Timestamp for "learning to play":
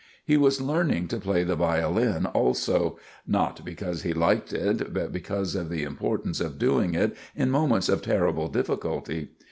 0.59-1.43